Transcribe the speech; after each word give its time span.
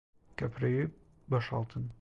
Köprüyü 0.37 0.91
boşaltın! 1.29 1.89